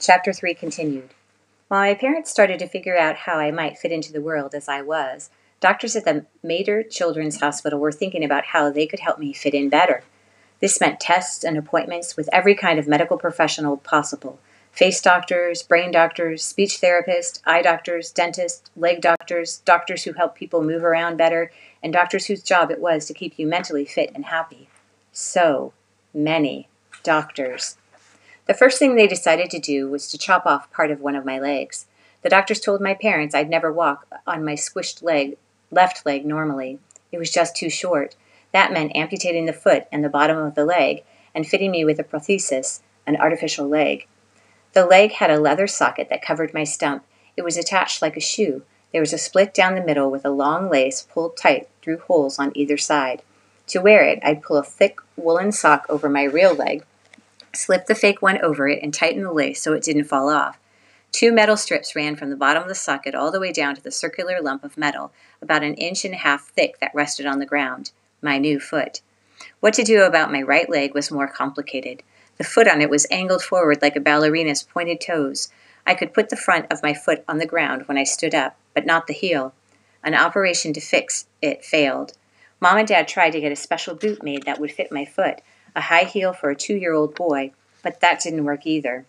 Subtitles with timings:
[0.00, 1.10] Chapter 3 continued.
[1.68, 4.70] While my parents started to figure out how I might fit into the world as
[4.70, 5.28] I was,
[5.60, 9.52] doctors at the Mater Children's Hospital were thinking about how they could help me fit
[9.52, 10.02] in better.
[10.60, 14.40] This meant tests and appointments with every kind of medical professional possible
[14.72, 20.62] face doctors, brain doctors, speech therapists, eye doctors, dentists, leg doctors, doctors who help people
[20.62, 21.52] move around better,
[21.82, 24.70] and doctors whose job it was to keep you mentally fit and happy.
[25.12, 25.74] So
[26.14, 26.66] many
[27.02, 27.76] doctors.
[28.50, 31.24] The first thing they decided to do was to chop off part of one of
[31.24, 31.86] my legs.
[32.22, 35.36] The doctors told my parents I'd never walk on my squished leg,
[35.70, 36.80] left leg normally.
[37.12, 38.16] It was just too short.
[38.50, 42.00] That meant amputating the foot and the bottom of the leg and fitting me with
[42.00, 44.08] a prosthesis, an artificial leg.
[44.72, 47.04] The leg had a leather socket that covered my stump.
[47.36, 48.62] It was attached like a shoe.
[48.92, 52.40] There was a split down the middle with a long lace pulled tight through holes
[52.40, 53.22] on either side.
[53.68, 56.82] To wear it, I'd pull a thick woolen sock over my real leg,
[57.52, 60.58] slip the fake one over it, and tighten the lace so it didn't fall off.
[61.12, 63.82] Two metal strips ran from the bottom of the socket all the way down to
[63.82, 65.12] the circular lump of metal,
[65.42, 67.90] about an inch and a half thick, that rested on the ground
[68.22, 69.00] my new foot.
[69.60, 72.02] What to do about my right leg was more complicated.
[72.38, 75.48] The foot on it was angled forward like a ballerina's pointed toes.
[75.86, 78.56] I could put the front of my foot on the ground when I stood up,
[78.74, 79.54] but not the heel.
[80.02, 82.12] An operation to fix it failed.
[82.60, 85.40] Mom and Dad tried to get a special boot made that would fit my foot,
[85.74, 89.06] a high heel for a two year old boy, but that didn't work either.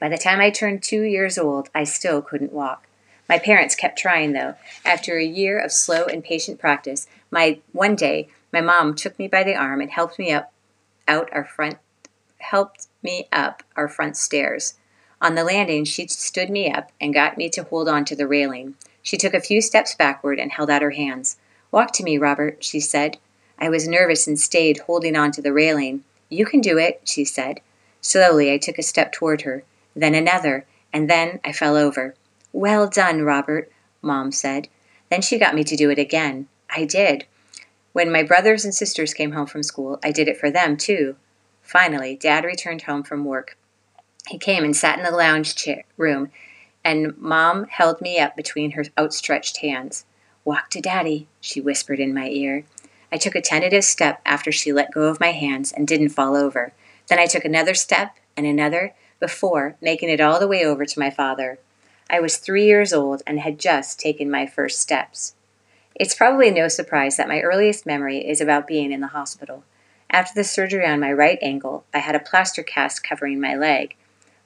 [0.00, 2.86] By the time I turned two years old, I still couldn't walk.
[3.28, 4.54] My parents kept trying, though.
[4.84, 9.28] After a year of slow and patient practice, my one day my mom took me
[9.28, 10.52] by the arm and helped me up
[11.06, 11.78] out our front
[12.38, 14.74] helped me up our front stairs.
[15.20, 18.28] On the landing, she stood me up and got me to hold on to the
[18.28, 18.74] railing.
[19.02, 21.36] She took a few steps backward and held out her hands.
[21.72, 23.18] Walk to me, Robert, she said.
[23.58, 26.04] I was nervous and stayed holding on to the railing.
[26.28, 27.60] You can do it, she said.
[28.00, 29.64] Slowly, I took a step toward her,
[29.94, 32.14] then another, and then I fell over.
[32.52, 33.70] Well done, Robert,
[34.00, 34.68] Mom said.
[35.10, 36.48] Then she got me to do it again.
[36.70, 37.26] I did.
[37.92, 41.16] When my brothers and sisters came home from school, I did it for them, too.
[41.62, 43.58] Finally, Dad returned home from work.
[44.28, 46.30] He came and sat in the lounge chair room,
[46.84, 50.04] and Mom held me up between her outstretched hands.
[50.44, 52.64] Walk to Daddy, she whispered in my ear.
[53.10, 56.36] I took a tentative step after she let go of my hands and didn't fall
[56.36, 56.72] over.
[57.08, 61.00] Then I took another step and another before making it all the way over to
[61.00, 61.58] my father.
[62.10, 65.34] I was three years old and had just taken my first steps.
[65.94, 69.64] It's probably no surprise that my earliest memory is about being in the hospital.
[70.10, 73.96] After the surgery on my right ankle, I had a plaster cast covering my leg.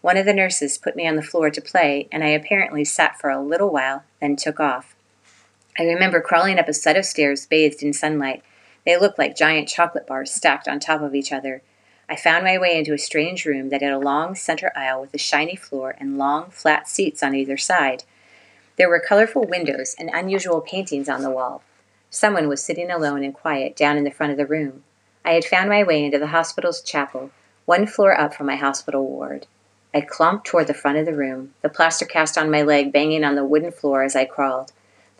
[0.00, 3.20] One of the nurses put me on the floor to play, and I apparently sat
[3.20, 4.96] for a little while, then took off.
[5.78, 8.42] I remember crawling up a set of stairs bathed in sunlight.
[8.84, 11.62] They looked like giant chocolate bars stacked on top of each other.
[12.08, 15.14] I found my way into a strange room that had a long center aisle with
[15.14, 18.04] a shiny floor and long, flat seats on either side.
[18.76, 21.62] There were colorful windows and unusual paintings on the wall.
[22.10, 24.84] Someone was sitting alone and quiet down in the front of the room.
[25.24, 27.30] I had found my way into the hospital's chapel,
[27.64, 29.46] one floor up from my hospital ward.
[29.94, 33.24] I clumped toward the front of the room, the plaster cast on my leg banging
[33.24, 34.72] on the wooden floor as I crawled.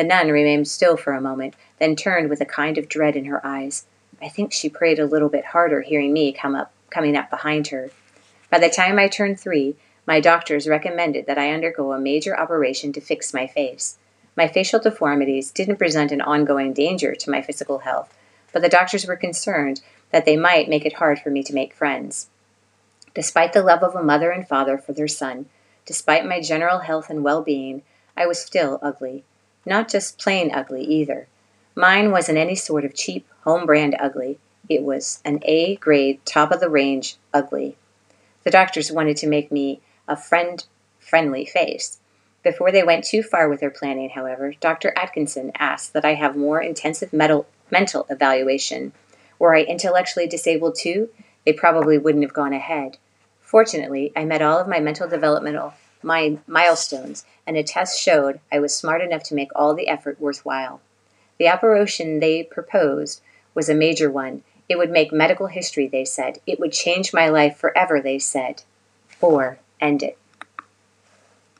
[0.00, 3.26] The nun remained still for a moment, then turned with a kind of dread in
[3.26, 3.84] her eyes.
[4.22, 7.66] I think she prayed a little bit harder hearing me come up coming up behind
[7.68, 7.90] her.
[8.48, 12.94] By the time I turned three, my doctors recommended that I undergo a major operation
[12.94, 13.98] to fix my face.
[14.34, 18.16] My facial deformities didn't present an ongoing danger to my physical health,
[18.54, 19.82] but the doctors were concerned
[20.12, 22.30] that they might make it hard for me to make friends.
[23.12, 25.50] Despite the love of a mother and father for their son,
[25.84, 27.82] despite my general health and well being,
[28.16, 29.24] I was still ugly.
[29.70, 31.28] Not just plain ugly, either.
[31.76, 34.40] Mine wasn't any sort of cheap, home brand ugly.
[34.68, 37.76] It was an A grade, top of the range ugly.
[38.42, 40.66] The doctors wanted to make me a friend
[40.98, 42.00] friendly face.
[42.42, 44.92] Before they went too far with their planning, however, Dr.
[44.96, 48.92] Atkinson asked that I have more intensive mental, mental evaluation.
[49.38, 51.10] Were I intellectually disabled too,
[51.46, 52.98] they probably wouldn't have gone ahead.
[53.40, 58.58] Fortunately, I met all of my mental developmental my milestones, and a test showed I
[58.58, 60.80] was smart enough to make all the effort worthwhile.
[61.38, 63.22] The operation they proposed
[63.54, 64.42] was a major one.
[64.68, 66.38] It would make medical history, they said.
[66.46, 68.62] It would change my life forever, they said.
[69.20, 70.16] Or end it.